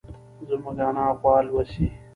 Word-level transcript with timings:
زموږ 0.47 0.77
انا 0.87 1.05
غوا 1.19 1.35
لوسي. 1.47 1.87